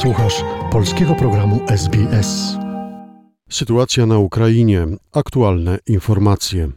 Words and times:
Słuchasz 0.00 0.44
polskiego 0.72 1.14
programu 1.14 1.60
SBS. 1.68 2.56
Sytuacja 3.50 4.06
na 4.06 4.18
Ukrainie. 4.18 4.86
Aktualne 5.12 5.78
informacje. 5.86 6.68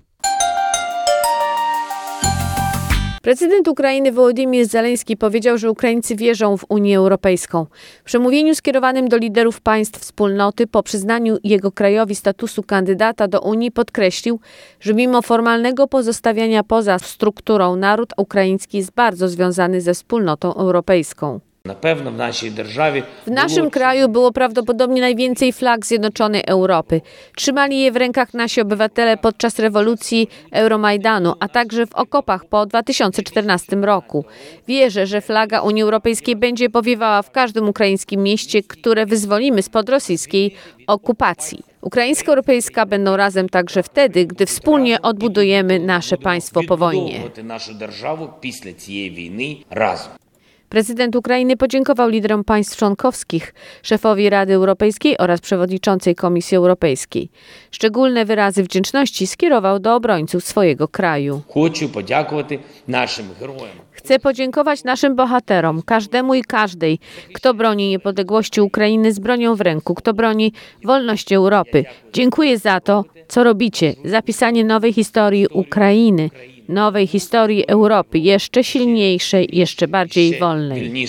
Prezydent 3.22 3.67
Ukrainy 3.67 4.12
Wołodymyr 4.12 4.65
Zaleński 4.65 5.17
powiedział, 5.17 5.58
że 5.58 5.72
Ukraińcy 5.72 6.15
wierzą 6.15 6.58
w 6.58 6.65
Unię 6.70 6.97
Europejską. 6.97 7.65
W 8.01 8.04
przemówieniu 8.04 8.56
skierowanym 8.56 9.08
do 9.08 9.17
liderów 9.17 9.62
państw 9.62 9.99
wspólnoty 9.99 10.67
po 10.67 10.83
przyznaniu 10.83 11.37
jego 11.44 11.71
krajowi 11.71 12.15
statusu 12.15 12.63
kandydata 12.63 13.28
do 13.28 13.42
Unii 13.42 13.71
podkreślił, 13.71 14.40
że 14.79 14.94
mimo 14.94 15.21
formalnego 15.21 15.87
pozostawiania 15.87 16.63
poza 16.63 16.99
strukturą 16.99 17.76
naród 17.76 18.13
ukraiński 18.17 18.77
jest 18.77 18.91
bardzo 18.91 19.27
związany 19.27 19.81
ze 19.81 19.94
wspólnotą 19.94 20.53
europejską. 20.53 21.40
Na 21.64 21.74
pewno 21.74 22.10
w 22.10 22.16
naszej 22.16 22.50
державі 22.50 23.02
W 23.27 23.30
naszym 23.30 23.70
kraju 23.70 24.09
było 24.09 24.32
prawdopodobnie 24.32 25.00
najwięcej 25.00 25.52
flag 25.52 25.87
zjednoczonej 25.87 26.42
Europy. 26.46 27.00
Trzymali 27.37 27.80
je 27.80 27.92
w 27.92 27.96
rękach 27.96 28.34
nasi 28.34 28.60
obywatele 28.60 29.16
podczas 29.16 29.59
rewolucji 29.59 30.28
Euromajdanu, 30.52 31.34
a 31.41 31.48
także 31.48 31.87
w 31.87 31.95
okopach 31.95 32.45
po 32.45 32.66
2014 32.66 33.77
roku. 33.77 34.24
Wierzę, 34.68 35.06
że 35.06 35.20
flaga 35.20 35.60
Unii 35.60 35.82
Europejskiej 35.82 36.37
będzie 36.37 36.70
powiewała 36.70 37.23
w 37.23 37.30
każdym 37.30 37.68
ukraińskim 37.68 38.23
mieście, 38.23 38.62
które 38.62 39.06
wyzwolimy 39.06 39.62
spod 39.62 39.88
rosyjskiej 39.88 40.55
okupacji. 40.87 41.62
Ukraińsko-europejska 41.80 42.87
będą 42.87 43.16
razem 43.16 43.48
także 43.48 43.82
wtedy, 43.82 44.27
gdy 44.27 44.46
wspólnie 44.46 45.02
odbudujemy 45.02 45.78
nasze 45.78 46.16
państwo 46.16 46.60
po 46.68 46.77
wojnie. 46.77 47.02
відбудовувати 47.02 47.42
нашу 47.42 47.74
державу 47.74 48.28
після 48.41 48.73
цієї 48.73 49.10
війни 49.10 49.56
разом. 49.70 50.12
Prezydent 50.73 51.16
Ukrainy 51.16 51.58
podziękował 51.58 52.09
liderom 52.09 52.44
państw 52.44 52.77
członkowskich, 52.77 53.54
szefowi 53.84 54.29
Rady 54.29 54.54
Europejskiej 54.54 55.18
oraz 55.18 55.41
przewodniczącej 55.41 56.15
Komisji 56.15 56.57
Europejskiej. 56.57 57.30
Szczególne 57.71 58.26
wyrazy 58.26 58.63
wdzięczności 58.63 59.27
skierował 59.27 59.80
do 59.80 59.96
obrońców 59.96 60.43
swojego 60.43 60.88
kraju. 60.88 61.41
Chcę 63.91 64.20
podziękować 64.20 64.84
naszym 64.84 65.16
bohaterom, 65.16 65.82
każdemu 65.86 66.34
i 66.34 66.42
każdej, 66.44 67.00
kto 67.34 67.54
broni 67.54 67.90
niepodległości 67.90 68.62
Ukrainy 68.62 69.14
z 69.14 69.20
bronią 69.20 69.56
w 69.56 69.62
ręku, 69.62 69.96
kto 69.96 70.14
broni 70.14 70.54
wolności 70.84 71.36
Europy. 71.36 71.86
Dziękuję 72.14 72.58
za 72.58 72.80
to, 72.80 73.04
co 73.28 73.44
robicie? 73.44 73.94
Zapisanie 74.06 74.64
nowej 74.64 74.94
historii 74.94 75.48
Ukrainy, 75.48 76.30
nowej 76.70 77.08
historii 77.08 77.68
Europy, 77.68 78.20
jeszcze 78.20 78.64
silniejszej, 78.64 79.50
jeszcze 79.52 79.88
bardziej 79.88 80.40
wolnej. 80.40 81.08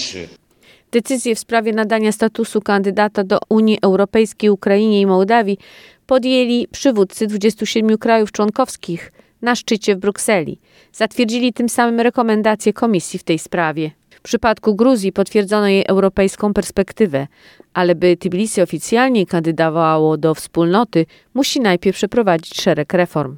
Decyzję 0.93 1.34
w 1.34 1.39
sprawie 1.39 1.73
nadania 1.73 2.12
statusu 2.12 2.61
kandydata 2.61 3.25
do 3.25 3.39
Unii 3.48 3.79
Europejskiej 3.83 4.51
Ukrainie 4.51 5.01
i 5.01 5.06
Mołdawii 5.06 5.59
podjęli 6.06 6.69
przywódcy 6.73 7.27
27 7.27 7.98
krajów 7.98 8.33
członkowskich 8.33 9.12
na 9.43 9.55
szczycie 9.55 9.97
w 9.97 9.99
Brukseli. 9.99 10.59
Zatwierdzili 10.93 11.53
tym 11.53 11.69
samym 11.69 12.01
rekomendacje 12.01 12.73
komisji 12.73 13.19
w 13.19 13.25
tej 13.25 13.39
sprawie. 13.39 13.91
Przypadku 14.25 14.75
Gruzji 14.75 15.12
potwierdzono 15.12 15.69
jej 15.69 15.84
europejską 15.89 16.55
perspektywę, 16.55 17.27
ale 17.75 17.94
by 17.94 18.17
Tbilisi 18.17 18.62
oficjalnie 18.62 19.27
kandydowało 19.27 20.16
do 20.16 20.34
wspólnoty, 20.34 21.06
musi 21.34 21.61
najpierw 21.61 21.97
przeprowadzić 21.97 22.61
szereg 22.61 22.92
reform. 22.92 23.36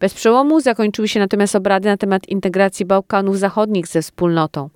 Bez 0.00 0.14
przełomu 0.14 0.60
zakończyły 0.60 1.08
się 1.08 1.20
natomiast 1.20 1.56
obrady 1.56 1.88
na 1.88 1.96
temat 1.96 2.28
integracji 2.28 2.86
Bałkanów 2.86 3.38
Zachodnich 3.38 3.86
ze 3.86 4.02
wspólnotą. 4.02 4.68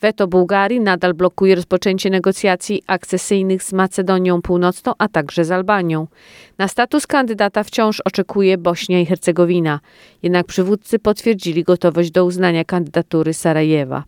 Weto 0.00 0.26
Bułgarii 0.26 0.80
nadal 0.80 1.14
blokuje 1.14 1.54
rozpoczęcie 1.54 2.10
negocjacji 2.10 2.82
akcesyjnych 2.86 3.62
z 3.62 3.72
Macedonią 3.72 4.42
Północną, 4.42 4.92
a 4.98 5.08
także 5.08 5.44
z 5.44 5.50
Albanią. 5.50 6.06
Na 6.58 6.68
status 6.68 7.06
kandydata 7.06 7.64
wciąż 7.64 8.00
oczekuje 8.00 8.58
Bośnia 8.58 9.00
i 9.00 9.06
Hercegowina, 9.06 9.80
jednak 10.22 10.46
przywódcy 10.46 10.98
potwierdzili 10.98 11.64
gotowość 11.64 12.10
do 12.10 12.24
uznania 12.24 12.64
kandydatury 12.64 13.34
Sarajewa. 13.34 14.04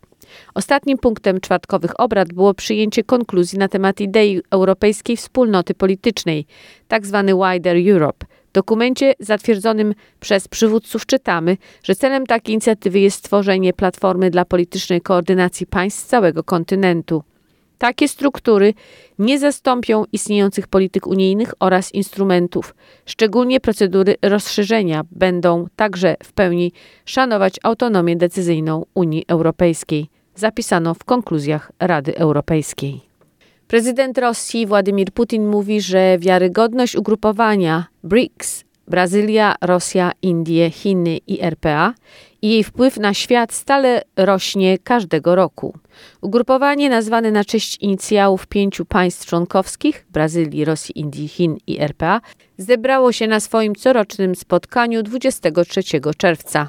Ostatnim 0.54 0.98
punktem 0.98 1.41
czwartkowych 1.41 2.00
obrad 2.00 2.32
było 2.32 2.54
przyjęcie 2.54 3.04
konkluzji 3.04 3.58
na 3.58 3.68
temat 3.68 4.00
idei 4.00 4.41
europejskiej 4.50 5.16
wspólnoty 5.16 5.74
politycznej, 5.74 6.46
tzw. 6.88 7.42
Wider 7.44 7.76
Europe. 7.91 8.26
W 8.50 8.52
dokumencie 8.52 9.14
zatwierdzonym 9.20 9.94
przez 10.20 10.48
przywódców 10.48 11.06
czytamy, 11.06 11.56
że 11.82 11.94
celem 11.94 12.26
takiej 12.26 12.52
inicjatywy 12.52 13.00
jest 13.00 13.19
stworzenie 13.19 13.72
platformy 13.72 14.30
dla 14.30 14.44
politycznej 14.44 15.00
koordynacji 15.00 15.66
państw 15.66 16.06
całego 16.06 16.44
kontynentu. 16.44 17.22
Takie 17.78 18.08
struktury 18.08 18.74
nie 19.19 19.38
zastąpią 19.38 20.04
istniejących 20.12 20.69
polityk 20.69 21.06
unijnych 21.06 21.54
oraz 21.60 21.94
instrumentów. 21.94 22.74
Szczególnie 23.06 23.60
procedury 23.60 24.16
rozszerzenia 24.22 25.02
będą 25.10 25.66
także 25.76 26.16
w 26.24 26.32
pełni 26.32 26.72
szanować 27.04 27.54
autonomię 27.62 28.16
decyzyjną 28.16 28.84
Unii 28.94 29.24
Europejskiej, 29.28 30.08
zapisano 30.34 30.94
w 30.94 31.04
konkluzjach 31.04 31.72
Rady 31.80 32.16
Europejskiej. 32.16 33.00
Prezydent 33.68 34.18
Rosji 34.18 34.66
Władimir 34.66 35.12
Putin 35.12 35.46
mówi, 35.46 35.80
że 35.80 36.18
wiarygodność 36.18 36.96
ugrupowania 36.96 37.86
BRICS 38.04 38.64
Brazylia, 38.90 39.54
Rosja, 39.60 40.12
Indie, 40.22 40.70
Chiny 40.70 41.18
i 41.26 41.42
RPA 41.42 41.94
i 42.42 42.50
jej 42.50 42.64
wpływ 42.64 42.96
na 42.96 43.14
świat 43.14 43.52
stale 43.52 44.02
rośnie 44.16 44.78
każdego 44.78 45.34
roku. 45.34 45.78
Ugrupowanie 46.20 46.90
nazwane 46.90 47.30
na 47.30 47.44
cześć 47.44 47.76
inicjałów 47.80 48.46
pięciu 48.46 48.84
państw 48.84 49.26
członkowskich 49.26 50.06
Brazylii, 50.10 50.64
Rosji, 50.64 50.98
Indii, 50.98 51.28
Chin 51.28 51.56
i 51.66 51.80
RPA 51.80 52.20
zebrało 52.58 53.12
się 53.12 53.26
na 53.26 53.40
swoim 53.40 53.74
corocznym 53.74 54.34
spotkaniu 54.34 55.02
23 55.02 55.80
czerwca. 56.16 56.68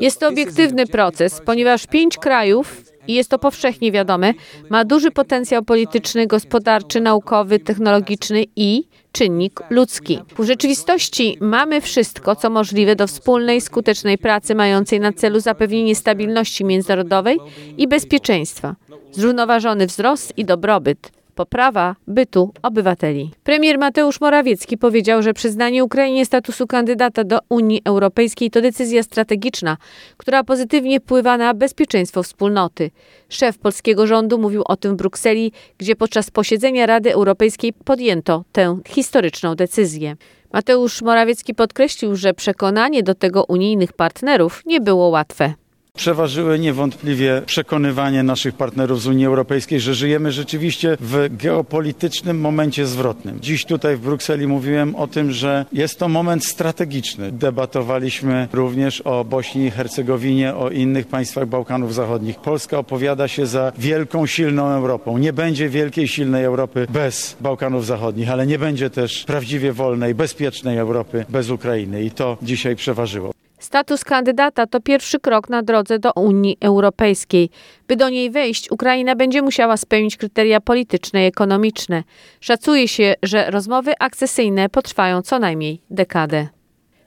Jest 0.00 0.20
to 0.20 0.28
obiektywny 0.28 0.86
proces, 0.86 1.40
ponieważ 1.44 1.86
pięć 1.86 2.18
krajów 2.18 2.82
i 3.08 3.14
jest 3.14 3.30
to 3.30 3.38
powszechnie 3.38 3.92
wiadome, 3.92 4.34
ma 4.70 4.84
duży 4.84 5.10
potencjał 5.10 5.64
polityczny, 5.64 6.26
gospodarczy, 6.26 7.00
naukowy, 7.00 7.58
technologiczny 7.58 8.44
i 8.56 8.84
czynnik 9.12 9.60
ludzki. 9.70 10.18
W 10.38 10.44
rzeczywistości 10.44 11.36
mamy 11.40 11.80
wszystko, 11.80 12.36
co 12.36 12.50
możliwe 12.50 12.96
do 12.96 13.06
wspólnej, 13.06 13.60
skutecznej 13.60 14.18
pracy 14.18 14.54
mającej 14.54 15.00
na 15.00 15.12
celu 15.12 15.40
zapewnienie 15.40 15.94
stabilności 15.94 16.64
międzynarodowej 16.64 17.38
i 17.78 17.88
bezpieczeństwa, 17.88 18.76
zrównoważony 19.12 19.86
wzrost 19.86 20.38
i 20.38 20.44
dobrobyt, 20.44 21.17
poprawa 21.38 21.96
bytu 22.06 22.52
obywateli. 22.62 23.30
Premier 23.44 23.78
Mateusz 23.78 24.20
Morawiecki 24.20 24.78
powiedział, 24.78 25.22
że 25.22 25.34
przyznanie 25.34 25.84
Ukrainie 25.84 26.26
statusu 26.26 26.66
kandydata 26.66 27.24
do 27.24 27.38
Unii 27.48 27.80
Europejskiej 27.84 28.50
to 28.50 28.60
decyzja 28.60 29.02
strategiczna, 29.02 29.76
która 30.16 30.44
pozytywnie 30.44 31.00
wpływa 31.00 31.36
na 31.36 31.54
bezpieczeństwo 31.54 32.22
wspólnoty. 32.22 32.90
Szef 33.28 33.58
polskiego 33.58 34.06
rządu 34.06 34.38
mówił 34.38 34.62
o 34.64 34.76
tym 34.76 34.92
w 34.92 34.96
Brukseli, 34.96 35.52
gdzie 35.78 35.96
podczas 35.96 36.30
posiedzenia 36.30 36.86
Rady 36.86 37.12
Europejskiej 37.12 37.72
podjęto 37.72 38.44
tę 38.52 38.78
historyczną 38.88 39.54
decyzję. 39.54 40.16
Mateusz 40.52 41.02
Morawiecki 41.02 41.54
podkreślił, 41.54 42.16
że 42.16 42.34
przekonanie 42.34 43.02
do 43.02 43.14
tego 43.14 43.44
unijnych 43.44 43.92
partnerów 43.92 44.62
nie 44.66 44.80
było 44.80 45.08
łatwe. 45.08 45.54
Przeważyły 45.98 46.58
niewątpliwie 46.58 47.42
przekonywanie 47.46 48.22
naszych 48.22 48.54
partnerów 48.54 49.02
z 49.02 49.06
Unii 49.06 49.26
Europejskiej, 49.26 49.80
że 49.80 49.94
żyjemy 49.94 50.32
rzeczywiście 50.32 50.96
w 51.00 51.28
geopolitycznym 51.36 52.40
momencie 52.40 52.86
zwrotnym. 52.86 53.40
Dziś 53.40 53.64
tutaj 53.64 53.96
w 53.96 54.00
Brukseli 54.00 54.46
mówiłem 54.46 54.94
o 54.94 55.06
tym, 55.06 55.32
że 55.32 55.64
jest 55.72 55.98
to 55.98 56.08
moment 56.08 56.44
strategiczny. 56.44 57.32
Debatowaliśmy 57.32 58.48
również 58.52 59.00
o 59.00 59.24
Bośni 59.24 59.64
i 59.66 59.70
Hercegowinie, 59.70 60.54
o 60.54 60.70
innych 60.70 61.06
państwach 61.06 61.46
Bałkanów 61.46 61.94
Zachodnich. 61.94 62.36
Polska 62.36 62.78
opowiada 62.78 63.28
się 63.28 63.46
za 63.46 63.72
wielką, 63.78 64.26
silną 64.26 64.66
Europą. 64.66 65.18
Nie 65.18 65.32
będzie 65.32 65.68
wielkiej, 65.68 66.08
silnej 66.08 66.44
Europy 66.44 66.86
bez 66.90 67.36
Bałkanów 67.40 67.86
Zachodnich, 67.86 68.30
ale 68.30 68.46
nie 68.46 68.58
będzie 68.58 68.90
też 68.90 69.24
prawdziwie 69.24 69.72
wolnej, 69.72 70.14
bezpiecznej 70.14 70.78
Europy 70.78 71.24
bez 71.28 71.50
Ukrainy. 71.50 72.02
I 72.02 72.10
to 72.10 72.36
dzisiaj 72.42 72.76
przeważyło. 72.76 73.38
Status 73.58 74.04
kandydata 74.04 74.66
to 74.66 74.80
pierwszy 74.80 75.20
krok 75.20 75.48
na 75.48 75.62
drodze 75.62 75.98
do 75.98 76.12
Unii 76.12 76.56
Europejskiej. 76.60 77.50
By 77.88 77.96
do 77.96 78.08
niej 78.08 78.30
wejść, 78.30 78.70
Ukraina 78.70 79.16
będzie 79.16 79.42
musiała 79.42 79.76
spełnić 79.76 80.16
kryteria 80.16 80.60
polityczne 80.60 81.24
i 81.24 81.26
ekonomiczne. 81.26 82.02
Szacuje 82.40 82.88
się, 82.88 83.14
że 83.22 83.50
rozmowy 83.50 83.92
akcesyjne 83.98 84.68
potrwają 84.68 85.22
co 85.22 85.38
najmniej 85.38 85.80
dekadę. 85.90 86.57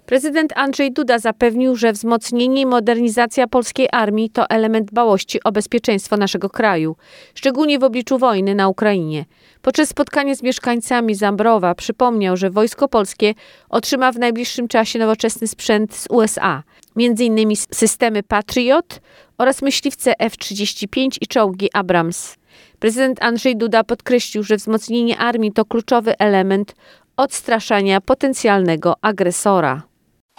Prezydent 0.06 0.54
Andrzej 0.56 0.92
Duda 0.94 1.20
zapewnił, 1.20 1.76
że 1.76 1.94
wzmocnienie 1.94 2.62
i 2.62 2.66
modernizacja 2.66 3.48
polskiej 3.48 3.88
armii 3.92 4.30
to 4.30 4.50
element 4.50 4.92
dbałości 4.92 5.44
o 5.44 5.52
bezpieczeństwo 5.52 6.18
naszego 6.18 6.50
kraju, 6.50 6.96
szczególnie 7.36 7.80
w 7.80 7.84
obliczu 7.84 8.18
wojny 8.18 8.56
na 8.56 8.68
Ukrainie. 8.68 9.26
Podczas 9.62 9.90
spotkania 9.90 10.36
z 10.36 10.44
mieszkańcami 10.44 11.16
Zambrowa 11.16 11.76
przypomniał, 11.76 12.38
że 12.38 12.50
Wojsko 12.50 12.88
Polskie 12.88 13.34
otrzyma 13.70 14.12
w 14.12 14.20
najbliższym 14.20 14.68
czasie 14.68 15.00
nowoczesny 15.00 15.48
sprzęt 15.48 15.96
z 15.96 16.08
USA, 16.10 16.64
m.in. 16.98 17.56
systemy 17.74 18.24
Patriot 18.24 19.02
oraz 19.38 19.62
myśliwce 19.62 20.20
F-35 20.20 21.18
i 21.22 21.28
czołgi 21.28 21.70
Abrams. 21.74 22.36
Prezydent 22.80 23.24
Andrzej 23.24 23.58
Duda 23.58 23.84
podkreślił, 23.84 24.44
że 24.44 24.58
wzmocnienie 24.58 25.18
armii 25.18 25.52
to 25.52 25.66
kluczowy 25.66 26.18
element 26.18 26.76
odstraszania 27.18 28.02
potencjalnego 28.02 28.96
agresora. 29.02 29.91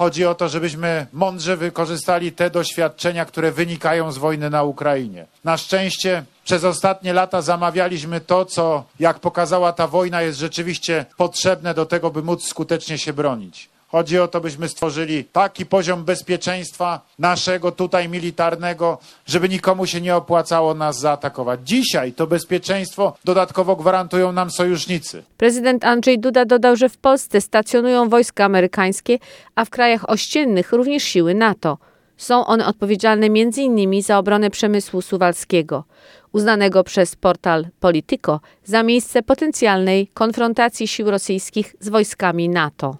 Chodzi 0.02 0.26
o 0.26 0.34
to, 0.34 0.48
żebyśmy 0.48 1.06
mądrze 1.12 1.56
wykorzystali 1.56 2.32
te 2.32 2.50
doświadczenia, 2.50 3.24
które 3.24 3.52
wynikają 3.52 4.12
z 4.12 4.18
wojny 4.18 4.50
na 4.50 4.62
Ukrainie. 4.62 5.26
Na 5.44 5.56
szczęście 5.56 6.24
przez 6.44 6.64
ostatnie 6.64 7.12
lata 7.12 7.42
zamawialiśmy 7.42 8.20
to, 8.20 8.44
co, 8.44 8.84
jak 9.00 9.18
pokazała 9.20 9.72
ta 9.72 9.86
wojna, 9.86 10.22
jest 10.22 10.38
rzeczywiście 10.38 11.04
potrzebne 11.16 11.74
do 11.74 11.86
tego, 11.86 12.10
by 12.10 12.22
móc 12.22 12.48
skutecznie 12.48 12.98
się 12.98 13.12
bronić. 13.12 13.68
Chodzi 13.92 14.18
o 14.18 14.28
to, 14.28 14.40
byśmy 14.40 14.68
stworzyli 14.68 15.24
taki 15.24 15.66
poziom 15.66 16.04
bezpieczeństwa 16.04 17.00
naszego 17.18 17.72
tutaj 17.72 18.08
militarnego, 18.08 18.98
żeby 19.26 19.48
nikomu 19.48 19.86
się 19.86 20.00
nie 20.00 20.16
opłacało 20.16 20.74
nas 20.74 21.00
zaatakować. 21.00 21.60
Dzisiaj 21.64 22.12
to 22.12 22.26
bezpieczeństwo 22.26 23.16
dodatkowo 23.24 23.76
gwarantują 23.76 24.32
nam 24.32 24.50
sojusznicy. 24.50 25.22
Prezydent 25.36 25.84
Andrzej 25.84 26.18
Duda 26.18 26.44
dodał, 26.44 26.76
że 26.76 26.88
w 26.88 26.96
Polsce 26.96 27.40
stacjonują 27.40 28.08
wojska 28.08 28.44
amerykańskie, 28.44 29.18
a 29.54 29.64
w 29.64 29.70
krajach 29.70 30.10
ościennych 30.10 30.72
również 30.72 31.02
siły 31.02 31.34
NATO. 31.34 31.78
Są 32.16 32.46
one 32.46 32.66
odpowiedzialne 32.66 33.26
m.in. 33.26 34.02
za 34.02 34.18
obronę 34.18 34.50
przemysłu 34.50 35.02
suwalskiego, 35.02 35.84
uznanego 36.32 36.84
przez 36.84 37.16
portal 37.16 37.66
Politico 37.80 38.40
za 38.64 38.82
miejsce 38.82 39.22
potencjalnej 39.22 40.08
konfrontacji 40.14 40.88
sił 40.88 41.10
rosyjskich 41.10 41.76
z 41.80 41.88
wojskami 41.88 42.48
NATO. 42.48 42.96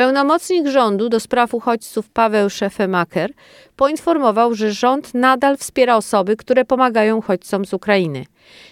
Pełnomocnik 0.00 0.68
rządu 0.68 1.08
do 1.08 1.20
spraw 1.20 1.54
uchodźców 1.54 2.08
Paweł 2.10 2.50
Szefemaker 2.50 3.32
poinformował, 3.76 4.54
że 4.54 4.72
rząd 4.72 5.14
nadal 5.14 5.56
wspiera 5.56 5.96
osoby, 5.96 6.36
które 6.36 6.64
pomagają 6.64 7.16
uchodźcom 7.16 7.64
z 7.64 7.74
Ukrainy. 7.74 8.24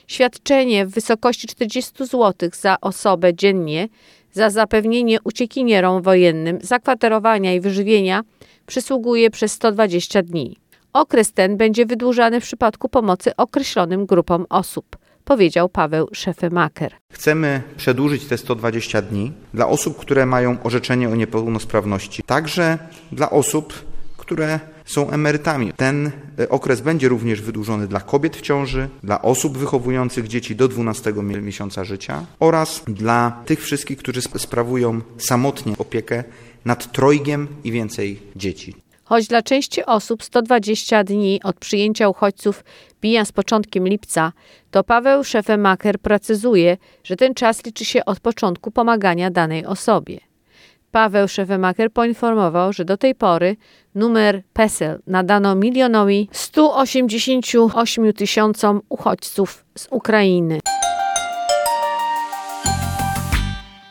Świadczenie 0.07 0.87
w 0.87 0.91
wysokości 0.91 1.47
40 1.47 2.07
zł 2.07 2.51
za 2.53 2.77
osobę 2.81 3.35
dziennie 3.35 3.89
za 4.33 4.51
zapewnienie 4.51 5.19
uciekinierom 5.25 6.03
wojennym 6.03 6.59
zakwaterowania 6.63 7.55
i 7.55 7.61
wyżywienia 7.61 8.23
przysługuje 8.67 9.31
przez 9.31 9.53
120 9.53 10.23
dni. 10.23 10.57
Okres 10.93 11.33
ten 11.33 11.57
będzie 11.57 11.87
wydłużany 11.87 12.41
w 12.41 12.45
przypadku 12.45 12.89
pomocy 12.89 13.37
określonym 13.37 14.07
grupom 14.07 14.47
osób 14.49 14.97
powiedział 15.29 15.69
Paweł 15.69 16.09
Szefemaker. 16.13 16.95
Chcemy 17.13 17.63
przedłużyć 17.77 18.25
te 18.25 18.39
120 18.39 19.03
dni 19.03 19.33
dla 19.55 19.69
osób, 19.69 19.99
które 19.99 20.27
mają 20.27 20.63
orzeczenie 20.63 21.09
o 21.09 21.15
niepełnosprawności, 21.15 22.23
także 22.23 22.79
dla 23.13 23.31
osób, 23.31 23.73
które 24.17 24.61
są 24.85 25.11
emerytami. 25.11 25.73
Ten 25.77 26.11
e, 26.39 26.49
okres 26.49 26.81
będzie 26.81 27.09
również 27.09 27.43
wydłużony 27.43 27.87
dla 27.87 28.01
kobiet 28.01 28.37
w 28.37 28.41
ciąży, 28.41 28.89
dla 29.03 29.23
osób 29.23 29.59
wychowujących 29.59 30.29
dzieci 30.29 30.57
do 30.57 30.69
12 30.69 31.13
miesiąca 31.23 31.85
życia 31.85 32.27
oraz 32.41 32.83
dla 32.87 33.43
tych 33.47 33.63
wszystkich, 33.63 33.99
którzy 33.99 34.23
sprawują 34.23 35.01
samotnie 35.19 35.75
opiekę 35.79 36.25
nad 36.65 36.93
trojgiem 36.93 37.49
i 37.65 37.73
więcej 37.73 38.23
dzieci. 38.37 38.88
Choć 39.09 39.27
dla 39.27 39.43
części 39.43 39.85
osób 39.85 40.23
120 40.23 41.05
dni 41.05 41.41
od 41.45 41.57
przyjęcia 41.57 42.09
uchodźców 42.09 42.65
bija 43.01 43.25
z 43.25 43.33
początkiem 43.33 43.89
lipca, 43.89 44.33
to 44.71 44.85
Paweł 44.85 45.25
Szefemaker 45.25 45.99
precyzuje, 46.01 46.77
że 47.05 47.17
ten 47.17 47.35
czas 47.35 47.65
liczy 47.65 47.85
się 47.85 48.05
od 48.05 48.21
początku 48.21 48.71
pomagania 48.71 49.31
danej 49.31 49.67
osobie. 49.67 50.19
Paweł 50.91 51.29
Szefemaker 51.29 51.93
poinformował, 51.93 52.73
że 52.73 52.85
do 52.85 52.97
tej 52.97 53.15
pory 53.15 53.57
numer 53.95 54.43
PESEL 54.53 54.99
nadano 55.07 55.55
milionowi 55.55 56.29
188 56.33 58.13
tysiącom 58.13 58.81
uchodźców 58.89 59.65
z 59.79 59.89
Ukrainy. 59.91 60.59